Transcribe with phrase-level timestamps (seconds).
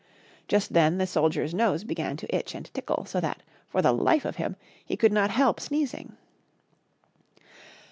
[0.47, 4.25] Just then the soldier's nose began to itch and tickle, so that, for the life
[4.25, 6.17] of him, he could not help sneezing.